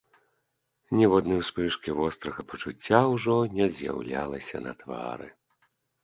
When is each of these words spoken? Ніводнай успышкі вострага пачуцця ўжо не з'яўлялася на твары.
Ніводнай 0.99 1.41
успышкі 1.41 1.89
вострага 1.99 2.45
пачуцця 2.53 3.01
ўжо 3.13 3.35
не 3.59 3.67
з'яўлялася 3.75 4.57
на 4.69 4.73
твары. 4.81 5.29